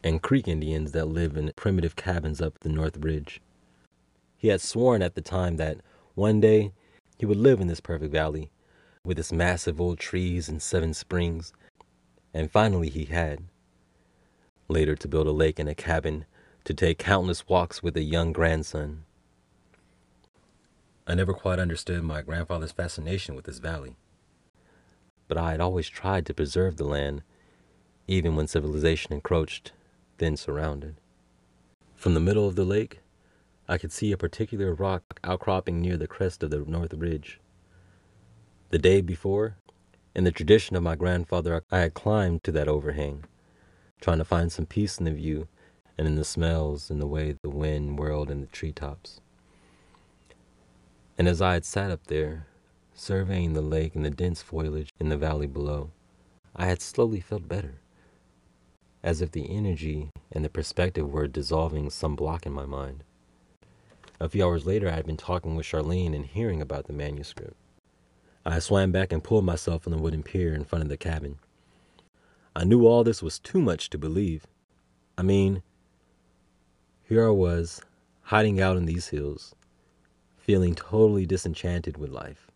[0.03, 3.39] and Creek Indians that live in primitive cabins up the North Ridge.
[4.37, 5.77] He had sworn at the time that
[6.13, 6.73] one day
[7.17, 8.51] he would live in this perfect valley
[9.05, 11.53] with its massive old trees and seven springs,
[12.33, 13.43] and finally he had.
[14.67, 16.25] Later, to build a lake and a cabin
[16.65, 19.05] to take countless walks with a young grandson.
[21.07, 23.95] I never quite understood my grandfather's fascination with this valley
[25.31, 27.21] but I had always tried to preserve the land,
[28.05, 29.71] even when civilization encroached,
[30.17, 30.97] then surrounded.
[31.95, 32.99] From the middle of the lake,
[33.65, 37.39] I could see a particular rock outcropping near the crest of the North Ridge.
[38.71, 39.55] The day before,
[40.13, 43.23] in the tradition of my grandfather, I had climbed to that overhang,
[44.01, 45.47] trying to find some peace in the view
[45.97, 49.21] and in the smells and the way the wind whirled in the treetops.
[51.17, 52.47] And as I had sat up there,
[52.93, 55.91] surveying the lake and the dense foliage in the valley below,
[56.55, 57.81] I had slowly felt better,
[59.03, 63.03] as if the energy and the perspective were dissolving some block in my mind.
[64.19, 67.55] A few hours later, I had been talking with Charlene and hearing about the manuscript.
[68.45, 71.39] I swam back and pulled myself on the wooden pier in front of the cabin.
[72.55, 74.45] I knew all this was too much to believe.
[75.17, 75.63] I mean,
[77.07, 77.81] here I was,
[78.23, 79.55] hiding out in these hills,
[80.37, 82.50] feeling totally disenchanted with life.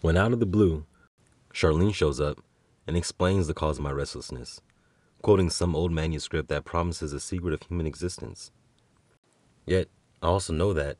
[0.00, 0.86] When out of the blue,
[1.52, 2.38] Charlene shows up
[2.86, 4.60] and explains the cause of my restlessness,
[5.22, 8.52] quoting some old manuscript that promises a secret of human existence.
[9.66, 9.88] Yet,
[10.22, 10.98] I also know that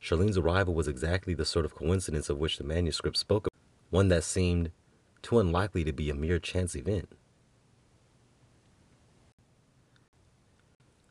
[0.00, 3.52] Charlene's arrival was exactly the sort of coincidence of which the manuscript spoke of,
[3.90, 4.70] one that seemed
[5.20, 7.08] too unlikely to be a mere chance event.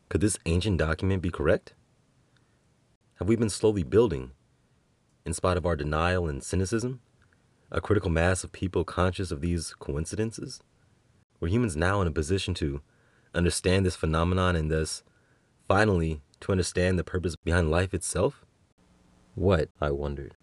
[0.08, 1.74] Could this ancient document be correct?
[3.16, 4.32] Have we been slowly building,
[5.26, 7.02] in spite of our denial and cynicism,
[7.72, 10.62] a critical mass of people conscious of these coincidences?
[11.40, 12.82] Were humans now in a position to
[13.34, 15.04] understand this phenomenon and thus,
[15.68, 18.46] finally, to understand the purpose behind life itself?
[19.36, 20.36] What, I wondered,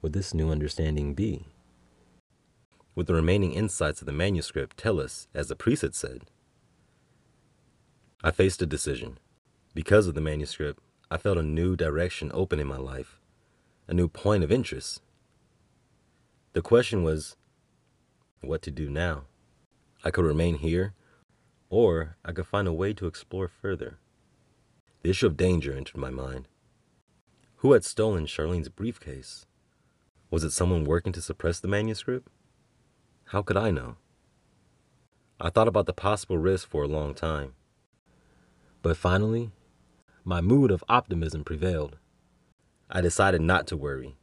[0.00, 1.46] would this new understanding be?
[2.94, 6.24] Would the remaining insights of the manuscript tell us, as the priest had said?
[8.24, 9.18] I faced a decision.
[9.74, 13.20] Because of the manuscript, I felt a new direction open in my life,
[13.86, 15.00] a new point of interest.
[16.52, 17.36] The question was
[18.40, 19.24] what to do now.
[20.04, 20.94] I could remain here,
[21.70, 23.98] or I could find a way to explore further.
[25.02, 26.48] The issue of danger entered my mind.
[27.56, 29.46] Who had stolen Charlene's briefcase?
[30.30, 32.28] Was it someone working to suppress the manuscript?
[33.26, 33.96] How could I know?
[35.40, 37.54] I thought about the possible risk for a long time.
[38.82, 39.50] But finally,
[40.24, 41.96] my mood of optimism prevailed.
[42.90, 44.17] I decided not to worry.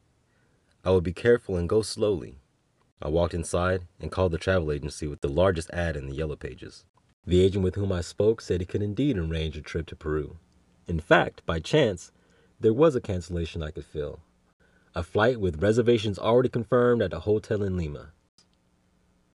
[0.86, 2.36] I would be careful and go slowly.
[3.02, 6.36] I walked inside and called the travel agency with the largest ad in the yellow
[6.36, 6.84] pages.
[7.26, 10.38] The agent with whom I spoke said he could indeed arrange a trip to Peru.
[10.86, 12.12] In fact, by chance,
[12.60, 14.20] there was a cancellation I could fill.
[14.94, 18.12] A flight with reservations already confirmed at a hotel in Lima.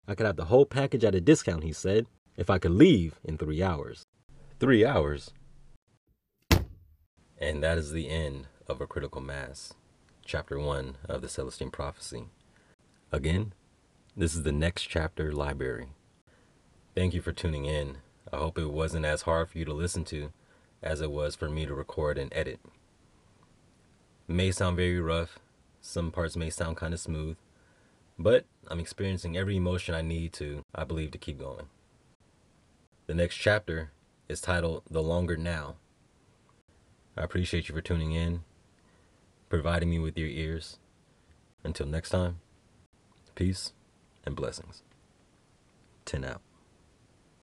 [0.08, 3.20] I could have the whole package at a discount, he said, if I could leave
[3.22, 4.06] in three hours.
[4.58, 5.32] Three hours?
[7.36, 9.74] And that is the end of A Critical Mass,
[10.24, 12.24] Chapter 1 of the Celestine Prophecy.
[13.10, 13.52] Again,
[14.16, 15.88] this is the next chapter library.
[16.94, 17.98] Thank you for tuning in.
[18.32, 20.32] I hope it wasn't as hard for you to listen to
[20.80, 22.60] as it was for me to record and edit.
[24.28, 25.40] It may sound very rough,
[25.80, 27.36] some parts may sound kind of smooth,
[28.18, 31.66] but I'm experiencing every emotion I need to, I believe, to keep going.
[33.06, 33.90] The next chapter
[34.28, 35.74] is titled The Longer Now.
[37.16, 38.44] I appreciate you for tuning in,
[39.52, 40.78] providing me with your ears.
[41.62, 42.40] Until next time,
[43.34, 43.74] peace
[44.24, 44.80] and blessings.
[46.06, 46.40] 10 out.